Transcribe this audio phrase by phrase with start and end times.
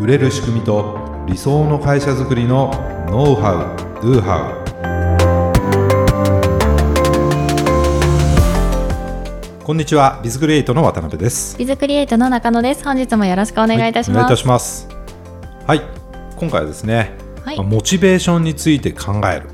[0.00, 0.96] 売れる仕組みと
[1.26, 2.70] 理想の会社づくりの
[3.10, 4.52] ノウハウ・ドゥハ
[9.58, 11.58] ウこんにちはビズクリエイトの渡辺です。
[11.58, 12.84] ビズクリエイトの中野です。
[12.84, 14.88] 本日もよろしくお願いいたします、はい、お願いいたします。
[15.66, 15.82] はい
[16.36, 17.10] 今回はですね、
[17.44, 17.56] はい。
[17.56, 19.48] まあモチベーションについて考える。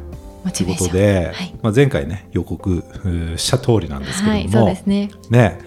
[0.53, 1.55] ということで、はい。
[1.63, 2.85] まあ、前回ね予告
[3.39, 5.11] した通りなんですけれはいども、そうですね。
[5.31, 5.59] ね。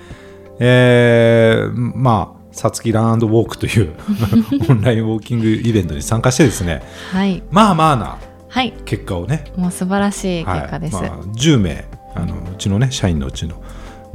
[0.59, 3.93] えーまあさつきランドウォークという
[4.67, 7.43] オンラインウォーキングイベントに参加してですねはい。
[7.51, 8.17] まあまあな
[8.49, 8.73] はい。
[8.83, 11.03] 結果をね、もう素晴らしい結果です、まあ、
[11.35, 13.61] 10名あのうちのね社員のうちの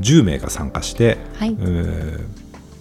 [0.00, 1.56] 10名が参加して、はい。
[1.60, 2.20] えー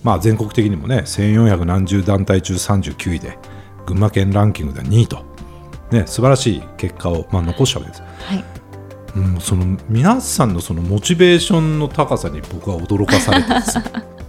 [0.03, 3.37] まあ、全国的にもね1400何十団体中39位で
[3.85, 5.23] 群馬県ランキングでは2位と、
[5.91, 8.01] ね、素晴らしい結果を、まあ、残したわけです。
[8.01, 8.43] はい。
[9.15, 13.77] うん、その皆さんのそのモチベーションの高さに僕は驚かされてます。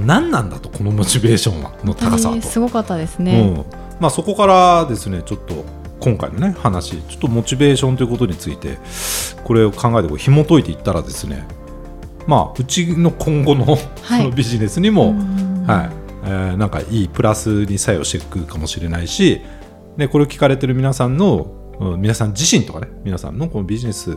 [0.00, 2.42] 何なんだとこのモチベーションはの高さはと。
[2.42, 3.64] すごかったですうね、ん。
[4.00, 5.64] まあ、そこからですねちょっと
[6.00, 8.78] 今回のね話ちょっとモチベーションということについて
[9.44, 11.46] これを考えてこう紐解いていったらですね
[12.26, 13.78] まあうちの今後のはい。
[14.22, 15.90] そのビジネスにも、うんはい。
[16.24, 19.40] えーなんかいいプラスに作用していくかもしれないし
[19.96, 21.46] でこれを聞かれてる皆さんの
[21.80, 24.16] うん皆さん自身とかね皆さんのこのビジネス、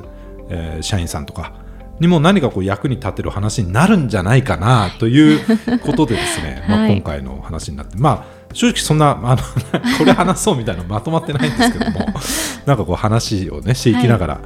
[0.50, 1.63] えー社員さんとか
[2.00, 9.38] にも何かこう役に立てる話になるんじゃないかなということでですね、まあ、はい今回の話になって、まあ正直そんなあの
[9.98, 12.06] これ話そうみたいなのまとまってないんですけども
[12.66, 14.40] なんかこう話をねしていきながら、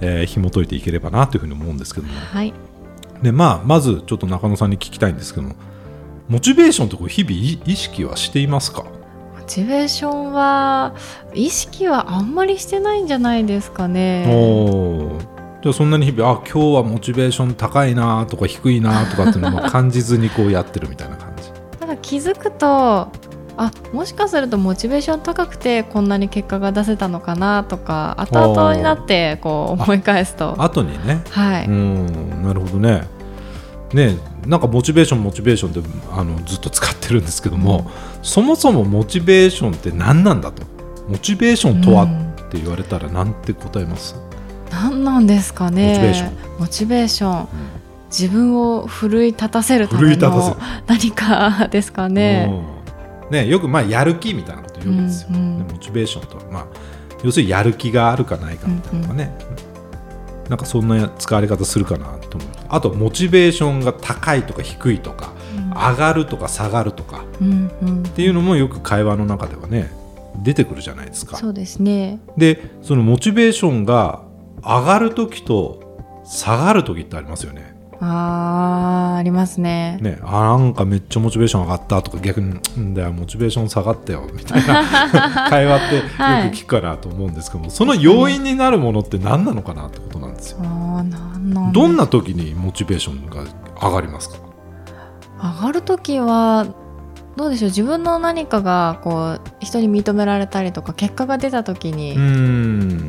[0.00, 2.12] えー紐解いていければなというふうに思うんですけども。
[2.18, 2.52] はい。
[3.22, 5.54] で、まあ、まずちょっと中野さんに聞きたいんですけども
[6.28, 8.82] モチベーションってこう日々い意識はしていますか？
[8.82, 8.88] モ
[9.46, 10.94] チベーションは
[11.34, 14.24] 意識はあんまりしてないんじゃないですかね。
[14.28, 15.31] おー
[15.62, 21.52] じゃあそんなに日々あ今日はモチベーション高いなとか低いなとかっていうのも感じずにこうやってるみたいな感じ。
[21.78, 23.12] ただ気づくと
[23.56, 30.60] あもしかするとモチベーション高くてこんなに結果が出せたのかなとか後々になってこう思い返すと。
[30.60, 31.22] 後にね。
[31.30, 33.06] はい、うんなるほどね。
[33.92, 37.88] ねなんかモチベーションモチベーションってあのずっと使ってるんですけども、
[38.22, 40.64] そもそもモチベーションって何なんだと？
[41.08, 42.02] モチベーションとは？
[42.02, 42.32] っうん。
[42.50, 44.14] て言われたらなんて答えます、
[44.72, 46.32] 何なんですかね。
[46.58, 47.48] モチベーション。
[48.12, 50.56] 自分を奮い立たせるための
[50.86, 52.46] 何かですかね。
[53.28, 53.32] うん。
[53.32, 55.66] ねよくまあやる気みたいなこと言うんですよ、うんうん。
[55.66, 56.66] でモチベーションとは、まあ、
[57.24, 59.34] 要するにやる気があるかないかみたいなのがね、
[60.50, 65.32] なんかそんな使われ方するかなと思うあとモチベーションが高いとか低いとか
[65.74, 67.24] 上がるとか下がるとか。
[67.40, 68.02] うんうん。
[68.02, 69.90] っていうのもよく会話の中ではね
[70.42, 71.38] 出てくるじゃないですか。
[71.38, 72.20] そうですね。
[72.36, 74.30] でそのモチベーションが
[74.64, 77.72] 上がる時と下がる時ってありますよね。
[78.04, 79.98] あーありますね。
[80.00, 85.46] ね、あなんかめっちゃモチベーション上がったとか逆に「んだよモチベーション下がったよ」みたいな。
[85.50, 86.06] 会話ってよく
[86.56, 90.58] 聞くかなと思うんですけども、その要因になるものって何なのかなってことなんですよ。
[90.62, 90.68] あー
[91.02, 93.44] なんなんどんな時にモチベーションが
[93.80, 94.36] 上がりますか？
[95.60, 96.66] 上がる時は
[97.36, 97.70] どうでしょう？
[97.70, 102.14] 自分の何かがこう人に認められたりとか結果が出た時に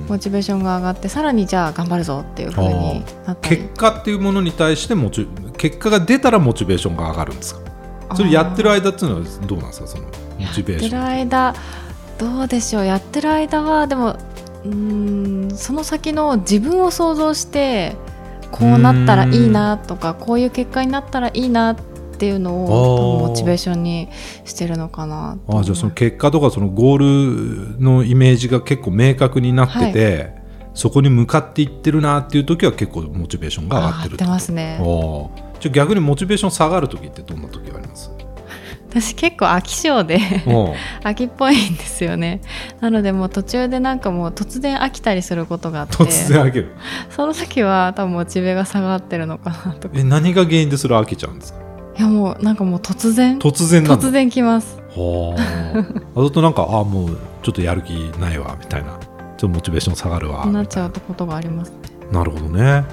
[0.08, 8.16] モチベーションが上がってさらにじゃあ頑張るぞっていう風になっ結果っていうものに対してモチ結果が出たらモチベーションが上がるんですか？
[8.16, 9.88] それやってる間っていうのはどうなんですか？
[9.88, 10.10] そのモ
[10.54, 11.54] チベーシやってるョン間
[12.18, 12.86] どうでしょう？
[12.86, 14.12] やってる間はでも
[14.64, 17.98] うーんその先の自分を想像して
[18.52, 21.93] こうなったらいいなとかこういう結果になったらいいなって
[22.28, 24.10] いうのをモチベーションに
[24.46, 30.36] してるのかなとああじゃあその結果とかそのゴールのイメージが結構明確になってて、
[30.74, 34.80] そこに向かっていってるなっていう時は結構モチベーションが上がってるってますね。
[34.82, 35.30] お
[35.60, 38.12] じゃあ逆にモチベーション下がる時ってどんな時があります？
[38.90, 40.20] 私結構飽き性で
[41.04, 42.42] 飽きっぽいんですよね。
[42.80, 45.96] なのでもう途中でなんかもう突然飽きたりすることがあって。
[45.96, 46.74] 突然飽きる。
[47.10, 49.96] その時は多分モチベが下がってるのかなとか。
[49.98, 51.63] え何が原因でそれ飽きちゃうんですか？
[51.98, 53.38] いやもうなんかもう突然。
[53.40, 54.80] 突然突然来ます。
[54.90, 55.36] は
[56.16, 56.20] あ。
[56.26, 58.92] あとなんかああもうちょっとやる気ないわみたいな。
[58.92, 60.64] ちょっとモチベーション下がるわな。
[60.64, 61.70] っちゃうことがあります。
[61.70, 61.78] ね
[62.12, 62.86] なるほどね。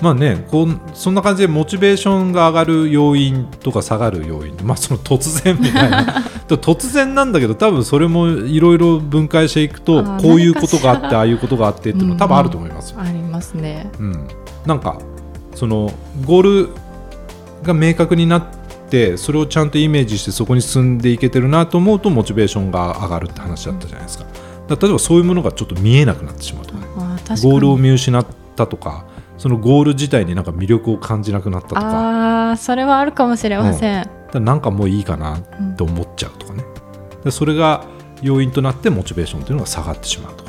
[0.00, 4.56] まあねこうそんな感じでモチベーションが上がる要因とか下がる要因。
[4.64, 6.04] まあその突然みたいな。
[6.48, 11.18] で 突然なんだけど多分それもいろいろ分解していくとこういうことがあってら。
[11.18, 13.00] ああいうことがあってっていうの多分あると思いますよ。
[13.00, 13.90] ありますね。
[13.98, 14.28] うん。
[14.66, 14.98] なんか
[15.54, 15.92] その
[16.24, 16.68] ゴール
[17.62, 18.44] が明確になっ
[18.88, 24.24] てそれをちゃんとイメージしてそこに進んでいけてるなと思うとモチベーションが上がるって話だったじゃないですか。
[24.24, 24.34] だか
[24.68, 26.86] ら例えばそういうものがちょっと見えなくなってしまうとかね
[27.42, 28.26] ゴールを見失っ
[28.56, 29.04] たとか
[29.36, 31.80] そのゴール自体になんか魅力を感じなくなったとか。
[31.80, 36.64] ああそれはあるかもしれません、だからなんかもういいかなって思っちゃうとかね、
[37.24, 37.84] でそれが
[38.22, 40.44] 要因となってモチベーションというのが下がってしまうと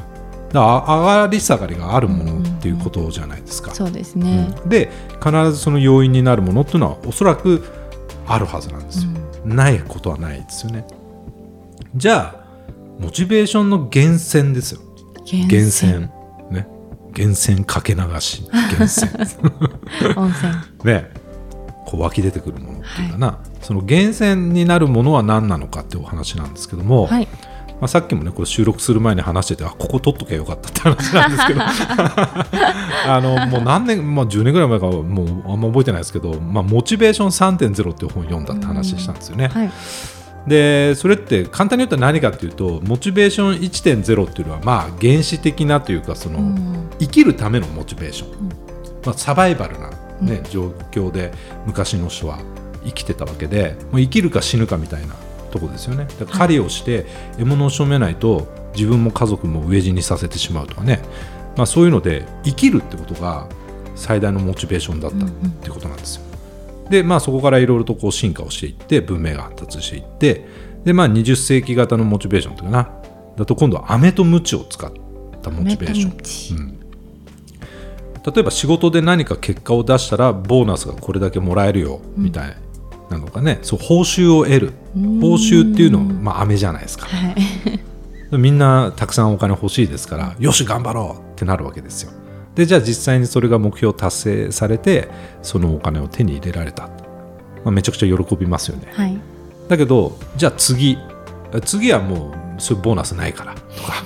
[0.53, 4.69] だ上がり下がりがあるものっていうことじゃないですか、そうですね、うん。
[4.69, 4.91] で
[5.23, 7.63] 必ずその要因になるものっていうのはおそらく
[8.27, 9.11] あるはずなんですよ、
[9.45, 10.85] ないことはないですよね。
[11.95, 12.41] じゃあ
[12.99, 14.81] モチベーションの源泉ですよ。
[15.31, 16.01] 源源泉。
[16.51, 16.67] ね。
[17.15, 18.43] 源泉かけ流し。
[18.51, 19.11] 源泉。
[20.15, 20.53] 温泉。
[20.85, 21.09] ね。
[21.85, 27.27] こう湧き出てくるものっていうかな、その源泉になるものは何なのかっていうお話なんですけども、はい
[27.81, 31.61] まあ、さっきもねこれ収録する前に話しててあここ取っとけばよかったって話なんですけど。
[33.07, 39.47] あのもう何年、まあ、10年ぐらい前かもうあんま覚えてないですけど「まあ、モチベーション3.0」っていう本を読んだって話したんですよね。
[39.47, 39.71] はい。
[40.45, 46.89] でそれって簡単に言ったら何かっていうとモチベーション1.0っていうのはまあ原始的なというかその、うん。
[46.99, 48.49] 生きるためのモチベーション、ん。
[49.03, 49.89] まあ、サバイバルな、
[50.21, 51.31] ね状況で
[51.65, 52.37] 昔の人は
[52.85, 55.15] 生きてたわけでもう生きるか死ぬかみたいな
[55.51, 56.07] とこですよね。
[56.31, 57.05] 狩りをして
[57.37, 61.01] 獲物を仕留めないと自分も家族も飢え死にさせてしまうとかね、
[61.55, 63.47] まあ、そういうので生きるってことが
[63.95, 65.29] 最大のモチベーションだったっ
[65.61, 66.23] てことなんですよ。
[66.89, 70.45] でまあそこからいろいろとこう進化をしていって文明が発達していって
[70.83, 72.89] でまあ20世紀型のモチベーションというかな。
[73.37, 74.91] だと今度は飴と鞭を使っ
[75.41, 76.77] たモチベーション。
[78.23, 82.55] 例えば仕事で何か結果を出したらボーナスがこれだけもらえるよみたい
[83.11, 84.73] なのかね、そう報酬を得る。
[84.95, 87.05] 報酬っていうのはまあ飴じゃないですか。
[87.05, 87.35] はい。
[88.37, 92.11] みんなたくさんお金欲しいですからよし頑張ろうってなるわけですよ。
[92.55, 95.09] でじゃあ実際にそれが目標達成されて
[95.41, 96.89] そのお金を手に入れられた、ま
[97.65, 98.87] あ、めちゃくちゃ喜びますよね。
[98.93, 99.17] はい。
[99.67, 100.97] だけどじゃあ次。
[101.59, 104.03] 次はもうそういうボーナスないからとか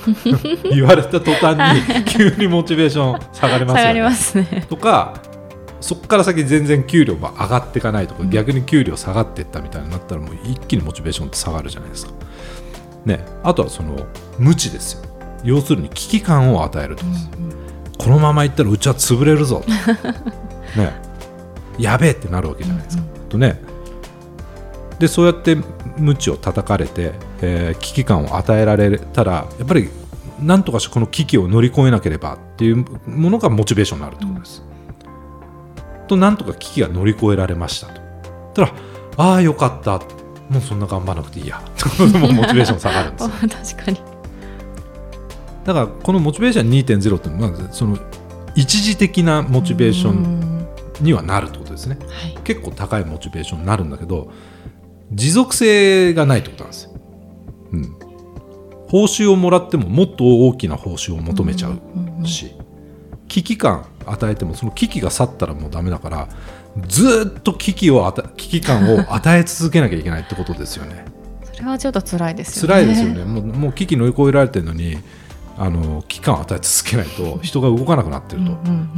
[0.72, 3.82] 言われた途端に急にモチベーション下がりますよね。
[3.82, 4.66] 下がりますね。
[4.70, 5.14] とか
[5.82, 12.14] そこから先全然給料が上がっていかないとか、逆に給料下がっていったみたいになったらもう一気にモチベーションって下がるじゃないですか。
[13.06, 14.08] ね、あとはその
[14.40, 15.04] 無知ですよ。
[15.44, 17.30] 要するに危機感を与えるとかです、
[18.00, 19.64] このままいったらうちは潰れるぞ
[20.76, 20.94] ね。
[21.78, 23.04] やべえってなるわけじゃないですか。
[23.30, 23.62] とね。
[24.98, 25.58] でそうやって
[25.98, 27.12] 無知を叩かれて、
[27.42, 29.90] えー危機感を与えられたらやっぱり
[30.42, 34.64] 何とかしてこの危機を乗り越えなければっていうものがモチベーションになるってことです。
[36.06, 38.02] となんとか危機が乗り越えられましたと。
[38.54, 38.74] たら
[39.18, 40.00] ああよかった。
[40.50, 41.62] もうそんな頑張らなくていいや。
[42.20, 43.30] もうモチベーション下がるんですよ。
[43.76, 43.98] 確かに。
[45.66, 47.98] だからこのモチベーション2.0ってまずその
[48.56, 50.46] 一時的なモチベーション
[51.02, 51.98] ンにはなるってことですね。
[52.00, 52.38] はい。
[52.44, 54.32] 結構高いモチベーションになるんだけど
[55.12, 56.92] 持続性がないってことなんですよ。
[57.72, 57.96] うん、
[58.88, 62.56] 報酬をもらってももっと大きな報酬を求めちゃうし、
[63.28, 66.28] 危機感与えてもその危機が去ったらもうダメだから
[66.88, 71.06] ずっと危機を危機感を与え続けなきゃいけないってことですよね。
[71.44, 73.24] それはちょっと辛いですよね辛いですよね。
[73.24, 74.98] もうもう危機乗り越えられてるのに
[75.58, 78.52] あの危機感を与え続けないと人が動かなくなってると。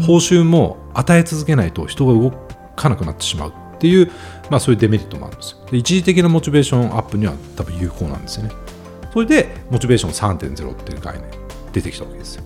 [0.06, 2.31] 報酬も与え続けないと人が動
[2.75, 4.12] かなくなってしまうっていう、
[4.50, 8.51] まあ、そういうデメリットもあるんですよで一時的なモチベーションアップには多分有効なんですよね
[9.13, 11.30] それでモチベーション3.0っていう概念
[11.71, 12.44] 出てきたわけですよ、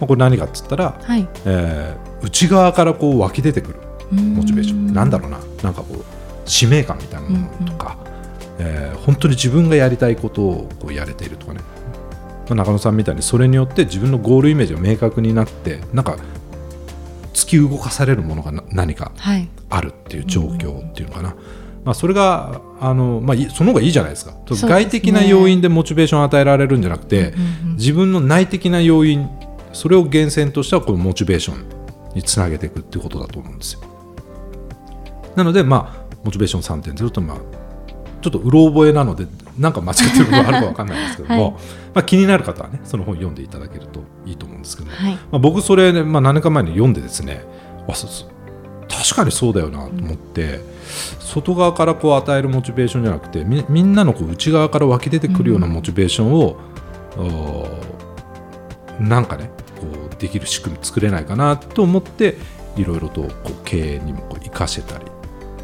[0.00, 1.28] まあ、これ何かっつったら、はい。
[1.44, 3.76] えー内側からこう湧き出てくる
[4.12, 4.88] モチベーション。
[4.88, 5.38] うんなんだろうな。
[5.62, 6.04] なんかこう
[6.44, 7.96] 使命感みたいなものとか、
[8.58, 11.60] えー本当に自分がやりたいことをこうやれているとかね、
[12.48, 16.16] まあ、中野さんみたいにそれによって自分のゴールイメージが明確になってなんか
[17.32, 19.48] 突き動かされるものがな何かはい。
[19.70, 21.34] あるっていう状況っていうのかな、
[21.84, 24.32] まあ、それがあの、まあ、いその方がいいじゃないですか。
[24.48, 24.68] すね。
[24.68, 27.30] 外的な要因でモチベーションを与えられるんじゃなくて、
[27.64, 27.76] うんうん。
[27.76, 29.28] 自分の内的な要因
[29.72, 31.64] それを源泉としてはこのモチベーション
[32.14, 33.80] につなげていくっていうことだと思うんですよ。
[35.36, 37.36] なのでまあモチベーション3.0とまあ
[38.20, 39.26] ちょっとうろ覚えなので
[39.58, 41.52] なんか間違ってることがあるかわかんないんですけども、はい。
[41.52, 41.58] ま
[41.94, 45.14] あ、気になる方はねその本読んでいただけるといいと思うんですけども、はい。
[45.14, 47.44] まあ、僕それ、ねまあ、何年か前に読んでですね
[47.88, 48.26] あそそ
[48.88, 50.60] 確かにそうだよなと思って、
[51.20, 56.56] 外側からこう与えるモチベーションじゃなくてみみんなのこう内側から湧き出てくるようなモチベーションを、
[57.16, 58.09] おー
[59.00, 62.36] なんかねこうできる仕組み作れないかなと思って
[62.76, 65.06] いろいろとこう経営にもこう生かしてたり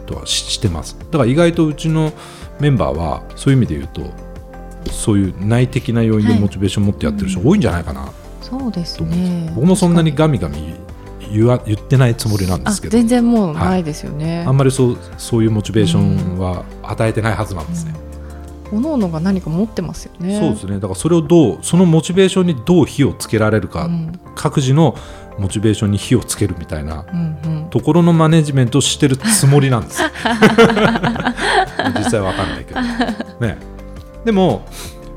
[0.06, 0.96] とはししてます。
[0.98, 2.12] だから意外とうちの
[2.60, 6.40] メンバーはそういう意味で言うとそういう内的な要因ではい。
[6.40, 8.10] モチベーション持ってやってる人多いんじゃないかな。
[8.40, 9.32] そうですと思うんです。
[9.32, 10.74] よ、ね僕もそんなにガミガミ
[11.32, 12.92] 言わ言ってないつもりなんであすけど。
[12.92, 18.05] 全然もうないですよね、あんまりそうそういうモチベーションは与えてないはずなんですね、おの
[18.72, 20.38] おのが何か持ってますよね。
[20.38, 20.74] そうですね。
[20.74, 24.12] だからそれをどうそのモチベーションにどう火をつけられるか、うん。
[24.34, 24.96] 各自の
[25.38, 27.70] モチベーションに火をつけるみたいなうんうん。
[27.70, 30.08] ところのマネジメントをしてるつもりなんですよ。
[31.96, 32.80] 実際わかんないけど。
[33.40, 33.58] ね。
[34.24, 34.66] でも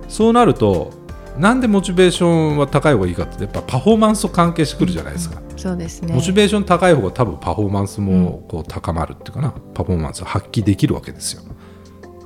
[0.08, 0.92] そうなると
[1.38, 6.14] なんでモチベーションは高い方がいいかってやっぱパフォーマンスと関係してくるじゃないですか、そうですね。
[6.14, 11.44] モチベーション高い方が多分パフォーマンスもこう高まるっていうかな、パフォーマンスを発揮できるわけですよ。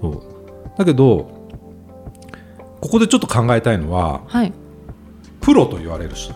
[0.01, 0.32] そう
[0.77, 1.49] だけど
[2.81, 4.53] ここでちょっと考えたいのははい。
[5.41, 6.33] プロと言われる人。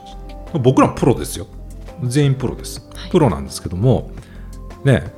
[0.60, 1.48] 僕らもプロですよ。
[2.04, 3.12] 全員プロです、はい。
[3.12, 4.12] プロなんですけども
[4.84, 5.12] ね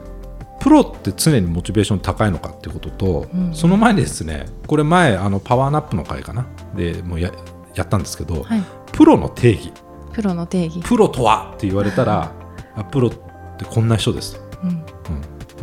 [0.60, 3.56] プロって常にモチベーション高いのかっていうことと、うん。
[3.56, 6.46] その前にですねこれ前あのパワーナップの会かな？
[6.76, 7.32] でもうや
[7.76, 8.64] やったんですけど、はい。
[8.92, 9.72] プロの定義。
[10.14, 10.82] プロの定義。
[10.82, 12.32] プロとはって言われたら
[12.76, 13.12] あプロっ
[13.58, 14.42] てこんな人です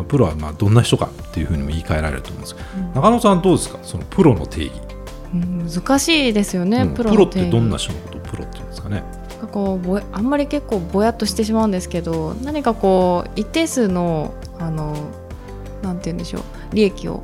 [0.05, 2.55] プロはまあどんな人かっていうふうにも言い換えられると思うんです。
[2.55, 2.95] けど、うん。
[2.95, 3.79] 中野さんどうですか？
[3.83, 4.73] そのプロの定義、
[5.35, 9.03] うん難しいですよね、うんプロってどんな人のことをプロって言うんですかね？
[9.31, 14.95] なんかこうぼやあんまり結構ぼやっとしてしまうんですけど何かこう一定数のあの
[15.83, 17.23] なんて言うんでしょう利益を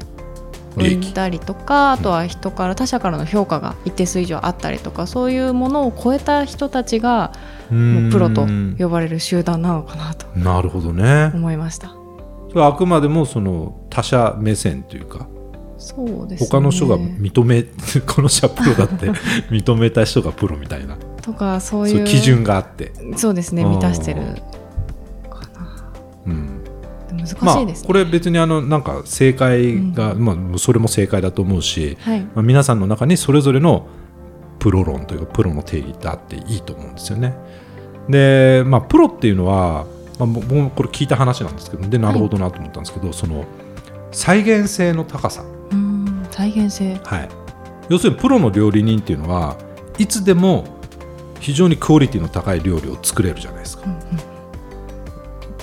[0.77, 7.33] 生んだりとかあとは人から他者からの評価が一定数以上あったりとかそういうものを超えた人たちが
[7.71, 11.31] もうプロとうん呼ばれる集団なのかなとなるほどね。
[11.35, 12.02] 思いました。
[12.53, 15.27] それはあくまでもその他者目線というか
[15.79, 16.49] そうですね。
[16.49, 17.65] 他の人が認め
[18.07, 19.11] この人はプロだって
[19.51, 20.97] 認めた人がプロみたいな。
[21.23, 24.21] とかそういう基準があって、そうですね満たしてる
[25.31, 25.93] かな。
[26.27, 26.63] うん、
[27.17, 32.21] 難まあしいですね、これ別にあのなんか正解が、まあ、それも正解だと思うし、はい。
[32.21, 33.87] まあ、皆さんの中にそれぞれの
[34.59, 37.35] プロ論というかプロの定義ってあっていいと思うんですよね。
[38.09, 39.87] で、まあ、プロっていうのは、
[40.23, 43.45] まあ、僕もこれ聞いた話なんですけどでなるほどなと思ったんですけど、その
[44.13, 46.95] 再現性の高さ、うん再現性。
[47.05, 47.29] はい、
[47.89, 49.57] 要するにプロの料理人っていうのは
[49.99, 50.65] いつでも
[51.41, 53.85] 非常にクオリティの高い料理を作れるじゃないですか。
[53.85, 54.01] うんうん。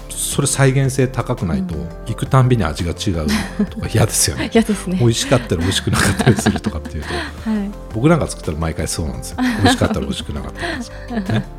[0.10, 1.90] それ再現性高くないと、うん。
[2.06, 3.28] 行くたんびに味が違う
[3.66, 4.50] とか 嫌ですよね。
[4.54, 4.98] 嫌ですね。
[5.00, 7.10] 美味しかったら美味しくなかったりするとかっていうと
[7.50, 7.72] はい。
[7.94, 9.38] 僕なんか作ったら毎回そうなんですよ。
[9.40, 11.59] 美味しかったら美味しくなかったんですよ、ね、で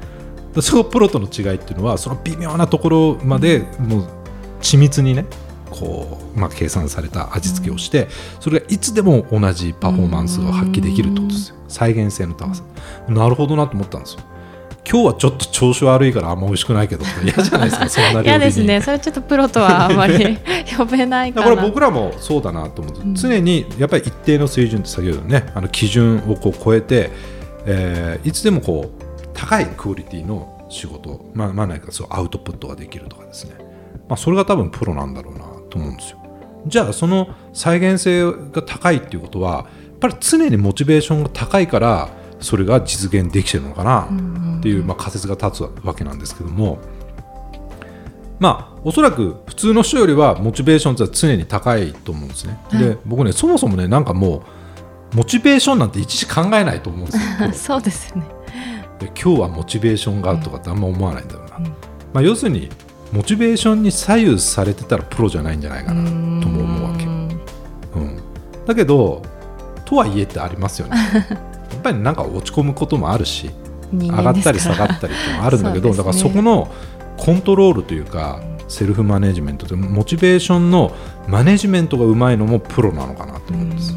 [0.60, 4.08] そのプロとの違いっていうのはその微妙なところまでもう
[4.60, 5.26] 緻密にね
[5.70, 8.08] こう、まあ、計算された味付けをして、
[8.40, 11.56] それがいつでも同じパフォーマンスを発揮できるってことですよ。
[11.68, 12.64] 再現性の高さ、
[13.08, 14.20] なるほどなと思ったんですよ。
[14.90, 18.24] 今日はちょっと調子悪いからあんま美味しくないけど嫌じゃないですか そんな料理に。
[18.26, 18.80] 嫌ですね。
[18.80, 20.38] それちょっとプロとはあまり
[20.76, 23.14] 呼べないかだなから僕らもそうだなと思う、うん。
[23.14, 27.10] 常にやっぱり一定の水準って先ほどねあの基準をこう超えて、
[27.66, 29.09] えーいつでもこう
[29.40, 33.54] 高いクオリティの仕事まあまあ何かそうアウトプットができるとかですね、
[34.08, 36.18] まあ、それが多分プロなんだろうなと思うんですよ。
[36.66, 44.08] じゃあその再現性が高いっていうことはやっぱり常にモチベーションが高いからそれが実現できてるのかな、
[44.58, 46.78] っていう、まあ、仮説が立つわけなんですけども。
[48.38, 52.58] まあおそらく普通の人よりはモチベーションって常に高いと思うんですね。
[52.70, 52.82] はい。
[52.82, 54.44] で僕ねそもそもねなんかも
[55.12, 57.52] うモチベーションなんて一時考えないと思うんですよ。
[57.52, 58.22] そうですね
[59.00, 61.56] で今日はモチベーションがとかってあんま思わないんだろうな。
[61.56, 61.64] うん。
[61.64, 61.72] ま
[62.14, 62.68] あ、要するに
[63.12, 67.04] モチベーションに左右されてたらプロじゃないんじゃないかなとも思うわけ。
[67.04, 67.08] ん。
[67.96, 68.20] うん、
[68.66, 69.22] だけど
[69.84, 70.96] とはいえってありますよね。
[71.72, 73.50] やっぱりなんか落ち込むこともあるし
[73.92, 75.96] 人上がったり下がったりっていうのがあるんだけど、ね。
[75.96, 76.70] だからそこの
[77.16, 80.92] コントロールというか、セルフマネジメントでモチベーションの
[81.26, 83.96] マネジメントがうまいのもプロなのかなと思うんです、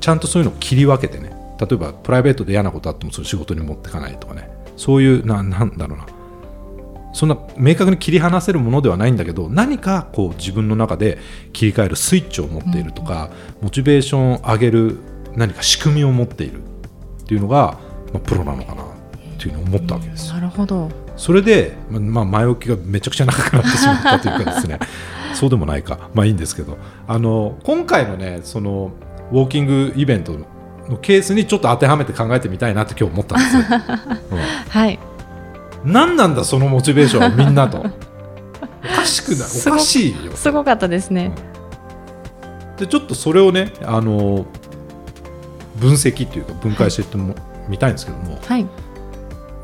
[0.00, 1.29] ちゃんとそういうのを切り分けてね
[1.60, 4.48] 例えばプライベートで嫌なことあってもそれ仕事に持っていかないとかね。
[4.76, 6.06] そういうななんだろうな。
[7.12, 11.18] そんな明確に切り離せるものではないんだけど何かこう自分の中で
[11.52, 14.98] 切り替えるスイッチを持っているとか、モチベーションを上げる
[15.36, 17.78] 何か仕組みを持っているっていうのが、
[18.12, 18.86] まあ、プロなのかなっ
[19.38, 20.28] ていうのを思ったわけです。
[20.28, 20.88] よなるほど。
[21.16, 24.78] それで、まあまあ、前置きがめちゃくちゃ長くなってしまったというかですね。
[25.34, 26.10] そうでもないか。
[26.14, 26.78] まあいいんですけど。
[27.06, 28.92] あの今回のねその
[29.32, 30.36] ウォーキングイベント
[30.90, 33.62] のケースにちょっと当てはめて考えてみたいなって今日思ったんですよ、
[34.68, 34.98] はい。
[35.84, 37.86] うん、何なんだそのモチベーションみんなと。
[38.82, 39.38] おかしくない。
[39.38, 40.32] すごおかしいよ。
[40.34, 41.32] すごかったですね。
[42.78, 44.46] でちょっとそれをねあの
[45.76, 47.34] 分析っていうか分解していっても
[47.68, 48.66] みたいんですけども、はい。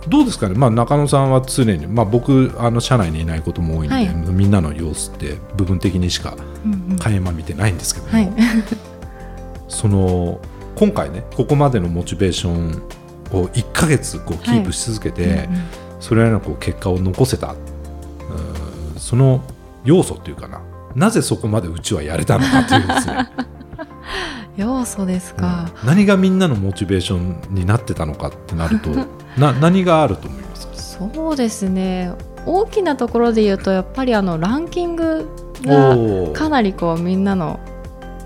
[0.08, 4.06] どうですかね、まあ、中野さんは常に、まあ、僕あの社内にいないことも多いんで、はい。
[4.14, 6.98] みんなの様子って部分的にしかうんうん。
[6.98, 8.32] 垣間見てないんですけども、はい。
[9.68, 10.40] その
[10.76, 12.82] 今回ねここまでのモチベーション
[13.32, 15.64] を1ヶ月こうキープし続けて、うんうん。
[16.00, 17.52] それらのこう結果を残せた。
[17.52, 17.56] うん
[18.98, 19.42] その
[19.84, 20.60] 要素っていうかな。
[20.94, 23.30] なぜそこまでうちはやれたのかっていうですね。
[24.56, 25.88] 要素ですか、うん。
[25.88, 28.90] 何がみんなのモチベーションになってたのかってなると
[29.38, 30.74] な何があると思いますか？
[30.74, 32.12] そうですね。
[32.46, 35.28] 大きなところで言うとやっぱりあのランキング
[35.64, 35.96] が
[36.32, 37.58] かなりこうみんなの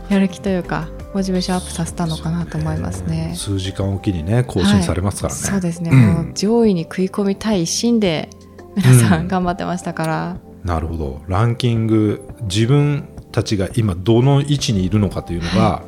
[0.08, 3.32] やる気というかモチベーションアップさせたのかなと思いますね。
[3.36, 5.40] 数時間おきにね更新されますからね。
[5.40, 5.98] はい、そうですね、うん。
[6.26, 8.30] もう上位に食い込みたい一心で
[8.76, 9.24] 皆さうん。
[9.24, 11.22] ん頑張ってましたから、なるほど。
[11.26, 15.82] ランキング自分たちが今どの位置にいるのかというのが、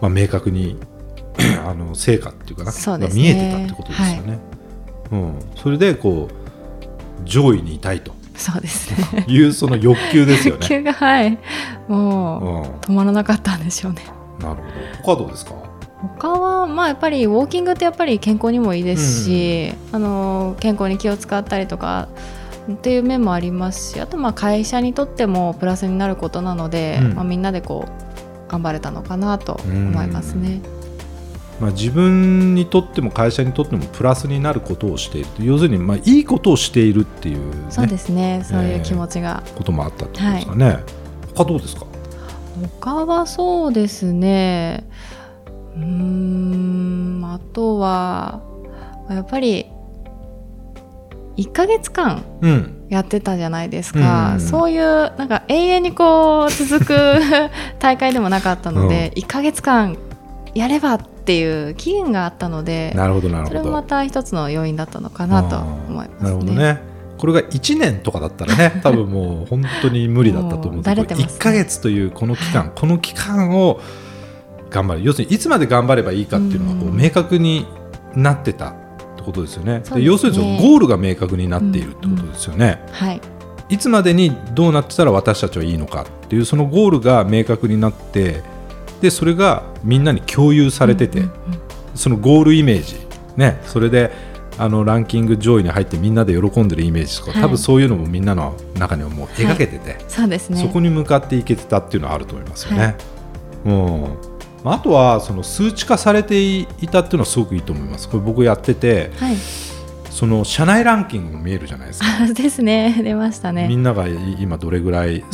[0.00, 0.76] まあ、明確に
[1.66, 3.22] あの成果っていうかなそうですね。
[3.22, 4.38] まあ見えてたってことですよね。
[5.10, 9.24] うん、それでこう上位にいたいとそうですね。
[9.26, 10.60] いうその欲求ですよね。
[10.66, 11.38] 急がはい。
[11.88, 14.02] うん、もう止まらなかったんでしょうね。
[14.40, 14.62] なるほど。
[15.02, 15.52] 他はどうですか？
[16.20, 22.06] 他はまあやっぱりウォーキングってやっぱり健康にもいいですし、あの健康に気を使ったりとか
[22.72, 27.14] っていう面もありますしあとまあ会社にとってもプラスになることなので、うん。
[27.14, 30.60] まあ、みんなでこう頑張れたのかなと思いますね。
[31.60, 35.28] まあ、自分にとっても会社にとってもプラスになることをしている。
[35.36, 38.42] と要するにまあいいことをしているっていう,、ね、そうですね。
[38.44, 40.78] そういう気持ちが、こともあったってことですかね。
[41.34, 41.86] 他どうですか？
[42.80, 44.84] 他はそうですね。
[45.76, 48.40] うーんあとは
[49.10, 49.66] やっぱり
[51.36, 52.74] 1ヶ月間うん。
[52.88, 54.40] やってたじゃないですか、うん。
[54.40, 54.82] そういう
[55.18, 56.96] なんか永遠にこう続く
[57.78, 59.98] 大会でもなかったので、1ヶ月間
[60.54, 63.70] やればっていう期限があったのでなるほどなるそれほど。
[63.72, 66.22] もまた一つの要因だったのかなと思いますね。
[66.22, 66.80] なるほどね。
[67.18, 73.78] これが1年とかだったらね 多分もう本当に無理だったと思うんですけど、ね1ヶ月というこの期間この期間を
[74.70, 77.66] 頑張る要するにいつまで頑張ればいいかっていうのがこううん明確に
[78.14, 78.72] なってたっ
[79.18, 79.80] てことですよね。
[79.80, 82.82] ですね要するにゴールが明確になっているってことですよね。
[82.92, 83.20] はい、
[83.68, 88.42] いつまでにどうなってたら私たちはいいのかっていうそのゴールが明確になって
[89.00, 91.32] でそれがみんなに共有されてて、うんうん
[91.98, 92.96] そのゴールイメージ、
[93.36, 94.12] ね、それで
[94.56, 97.40] あのランキング上位に入ってみんなで喜んでるイメージとか、はい。
[97.42, 100.60] 多分そういうのもみんなの中にはもう描けてて、そうですね。
[100.60, 102.78] そこに向かっていけてたっていうのはあると思いますよね。
[102.78, 102.96] はい。
[103.66, 104.02] うん。
[104.64, 108.08] まああとはその数値化されていたっていうのはすごくいいと思います。
[108.08, 109.36] これ僕やっててはい。
[110.10, 112.06] その社内ランキングも見えるじゃないですか。
[112.22, 113.00] あですね。
[113.02, 113.68] 出ましたね。
[113.68, 115.24] みんなが今どれぐらい、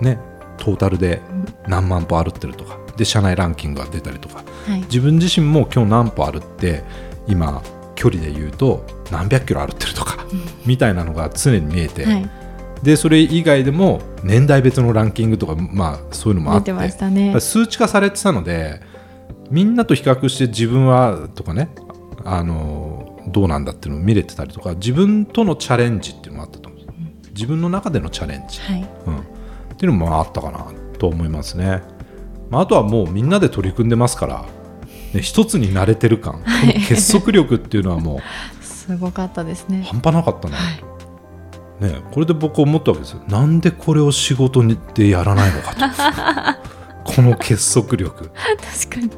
[0.00, 0.18] ね、
[0.56, 1.22] トータルで
[1.68, 2.78] 何万歩歩ってるとか。
[2.96, 4.42] で社内ランキングが出たりとか。
[4.66, 4.80] はい。
[4.82, 6.82] 自分自身も今日何歩歩って
[7.26, 7.62] 今
[7.94, 10.18] 距離で言うと何百キロ歩ってるとか。
[10.66, 12.30] みたいなのが常に見えて、はい。
[12.82, 16.72] でそれ以外でも年代別のランキングとか、まあ、そういうのもあって。
[16.72, 17.40] ね。
[17.40, 18.80] 数値化されてたので
[19.50, 21.70] みんなと比較して自分はとかね
[22.24, 28.88] あのどうなんだっていうのを見れてたりとか自分とのチャレンジっていうのもあったと思うんです自分の中でのチャレンジ、はい。
[29.06, 29.22] うん、っ
[29.76, 30.66] ていうのもあったかな
[30.98, 31.82] と思いますね、
[32.50, 34.44] まあ、あとはもうみんなで取り組んでますから、
[35.14, 38.20] ね、一つに慣れてる感、この結束力っていうのはも
[38.60, 39.82] うすごかったですね。
[39.82, 40.56] 半端なかったな、
[41.80, 43.22] ね、これで僕思ったわけですよ。
[43.28, 46.62] なんでこれを仕事にでやらないのかと。
[47.14, 48.30] この結束力。
[48.84, 49.10] 確かに。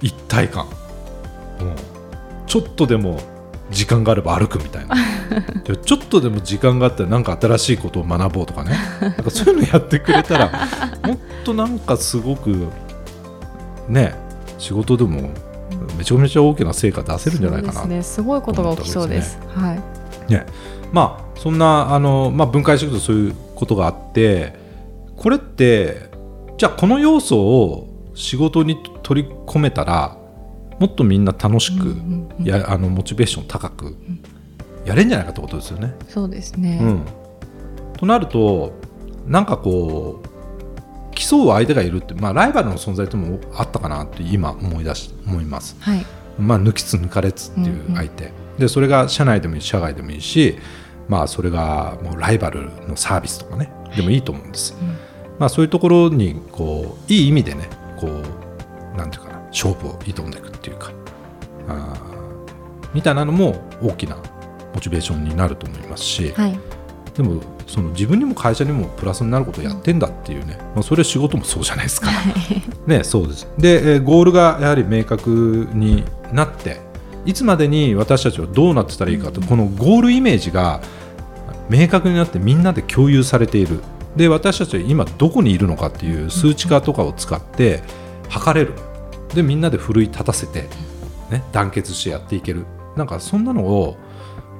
[0.00, 0.66] 一体感、
[1.60, 1.74] うん、
[2.46, 3.18] ちょっとでも
[3.74, 4.96] 時間があれば歩くみたいな
[5.64, 10.50] でちょっとでも時間があったらなんか新しいことを学ぼうとかねなんかそういうのやってくれたら
[11.06, 12.68] もっとなんかすごく
[13.88, 14.14] ね
[14.58, 15.30] 仕事でも
[15.98, 18.02] めちゃめちゃ大きな成果出せるんじゃないかなすね。
[18.02, 19.38] すごいことが起きそうです。
[19.54, 20.32] はい。
[20.32, 20.46] ね、
[20.92, 24.54] まあそんなあの、まあ、分解していくとそういうことがあって
[25.16, 26.08] これって
[26.56, 30.16] じゃあこの要素を仕事に取り込めたら
[30.78, 33.96] もっとみんな楽しく、うんうんうんやあのモチベーション高く
[34.84, 35.94] やれんじゃないかってことですよね。
[36.08, 36.78] そうですね。
[36.82, 37.02] うん、
[37.96, 38.72] となると
[39.26, 45.76] なんかこう競う相手がいるって、まあ、ライバルの存在ともあったかなって今思い出し思います。
[45.80, 46.04] はい。
[46.38, 50.56] まあ、抜きつ抜かれつっていう相手、でそれが社内でもいいし社外でもいいし、
[51.08, 54.88] まあ、それがもうライバルのサービスとかねでもいいと思うんです、うん
[55.38, 59.23] まあ、そういうところにこういい意味でねこうなんていうかな
[59.54, 60.92] 勝負を挑んでいくっていうか
[61.68, 64.16] あーみたいなのも大きな
[64.74, 66.58] モチベーションになると思いますし、はい。
[67.16, 72.08] でもその自分にも会社にもプラスになることをやってんだっていうね、まあ、それ仕事もそうじゃないですか。
[72.86, 73.48] ね、そうです。
[73.58, 76.80] で、えーゴールがやはり明確になって、
[77.24, 80.80] いつまでに私たちはどうなってたらいいかと、このゴールイメージが
[81.68, 83.80] 明確になってみんなで共有されている。
[84.16, 87.82] で、私たちは今どこにいるのかっていう数値化とかを使って
[88.28, 88.74] 測れる。
[89.34, 90.68] で、みんなで奮い立たせて、
[91.30, 92.66] ね、団結してやっていける。
[92.96, 93.96] なんかそんなのを、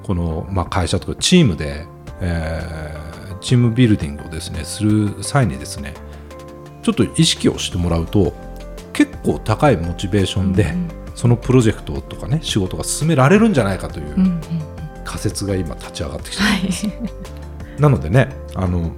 [0.03, 1.87] この、まあ、会社とかチームで、
[2.21, 3.05] えー
[3.41, 5.93] チームビルディングをですね、する際にですね、
[6.85, 8.35] ちょっと意識をしてもらうと
[8.93, 14.41] 結構高いモチベーションで、うんそのプロジェクトとかね仕事が進められるんじゃないかといううんうんうん
[15.05, 17.81] 仮説が今立ち上がってきてる、はい。
[17.81, 18.91] なのでねあの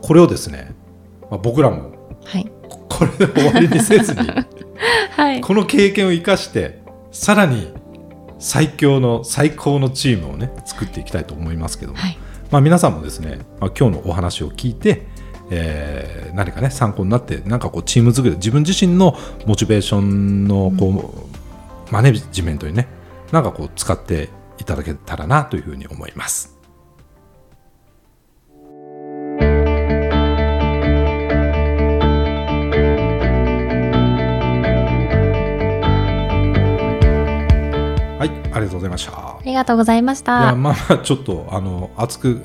[0.00, 0.74] これをですね、
[1.30, 1.92] まあ、僕らも
[2.24, 2.50] はい。
[2.98, 4.20] ここれで終わりにせずに。
[5.16, 5.40] はい。
[5.40, 6.80] この経験を生かして
[7.10, 7.72] さらに
[8.38, 12.18] 最強の最高のチームをね作っていきたいと思いますけども、はい。
[12.50, 15.06] まあ、皆さんもですね、まあ、今日のお話を聞いて、
[15.50, 21.26] えー何かね参考になってなんかこうチーム作り自分自身のモチベーションのこ
[21.90, 22.86] う、マネジメントにね
[23.32, 26.57] なんかこう使っていただけたらなというふうに思います。
[38.60, 39.12] りがとうございました。
[39.12, 42.42] ありがとうございましいやたまあまあちょっとあの熱く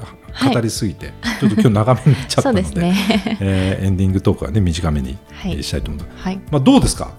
[0.53, 2.95] 語りすぎて、ちょっと今日長めになっちゃった そうのでね。
[3.39, 5.17] えーエンディングトークはね短めに、
[5.61, 6.23] したいと思います。
[6.23, 6.39] はい。
[6.51, 7.11] まあ、どうですか？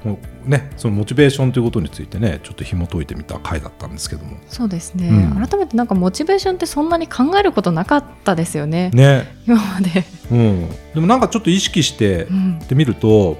[0.44, 4.36] ねそのモチベーションということについてねちょっと紐解いてみた回だったんですけども。
[4.48, 5.46] そうですね、うん。
[5.46, 8.90] 改めてなんかモチベーションってそんなに考えることなかったですよね。
[8.92, 12.58] ね、今まで、うん、でもなんかちょっと意識してうん。
[12.62, 13.38] ってみると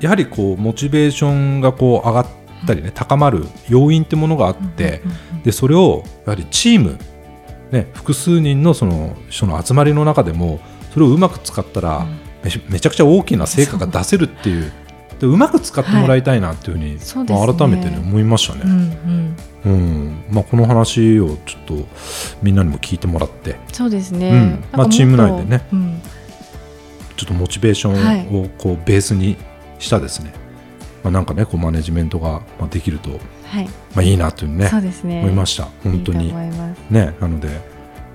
[0.00, 2.26] やはりこうモチベーションがこう上がっ
[2.66, 5.00] たりね高まる要因ってものがあって、
[5.44, 6.98] でそれをやはりチーム、
[7.70, 10.60] ね、複数人のその人の集まりの中でも
[10.92, 12.26] それをうまく使ったら、うん。
[12.68, 14.72] めちゃくちゃ大きな成果が出せるっていう。
[15.18, 17.46] でうまく使ってもらいたいなっていうふうに、そうですね。
[17.46, 19.72] まあ、改めて、ね、思いましたうんね、うん。
[19.72, 20.24] うん。
[20.30, 21.88] まあ、この話をちょっと
[22.42, 23.56] みんなにも聞いてもらって。
[23.72, 24.64] そうですね、うん。
[24.78, 25.62] まあチーム内でね。
[27.16, 29.36] ちょっとモチベーションをこうベースに
[29.78, 30.32] したですね、
[31.06, 33.10] まあ、なんかねこうマネジメントがまあできると、
[33.44, 35.20] はい、まあ、いいなというねそうですね。
[35.20, 35.68] 思いました。
[35.84, 36.34] 本当に。
[36.90, 37.48] ね、なので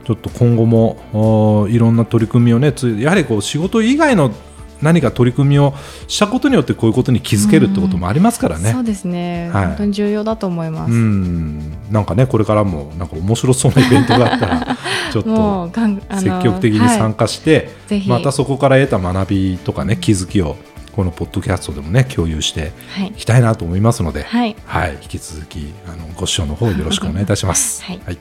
[0.04, 4.34] ちょっと今後もいろんな取り組みをねつやはりこう仕事以外の
[4.82, 5.74] 何か取り組みを
[6.10, 8.74] したことによってこういうことに気づけるってこともありますからね。
[8.74, 9.66] そうですね、はい。
[9.68, 11.72] 本当に重要だと思います、うん。
[11.90, 14.78] なんかねこれからもなんか面白そうなイベントがあったら
[15.14, 18.10] ちょっもと積極的に参加して、ぜひ。
[18.10, 20.58] またそこから得た学びとかね気づきを
[20.96, 23.08] このポッドキャストでもね共有してはい。
[23.08, 24.56] いきたいなと思いますので、はい。
[24.66, 27.84] はい、引き続きあのご視聴の方よろしくお願いいたします。
[27.86, 28.02] はい。
[28.06, 28.18] はい。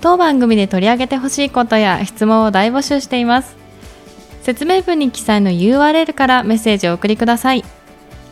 [0.00, 3.56] 当番組で取り上げてほしいことや質問を大募集しています。
[4.42, 7.64] 説明文に記載の URL からメッセージをお送りください。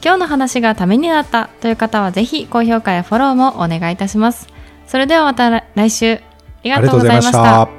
[0.03, 4.49] 今日の話がためになったという方はぜひ高評価やフォローもお願いいたします。
[4.87, 6.15] それではまた来週。
[6.15, 7.78] ありがとうございました。